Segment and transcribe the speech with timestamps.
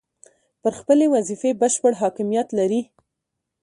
[0.61, 2.81] پر خپلې وظیفې بشپړ حاکمیت لري.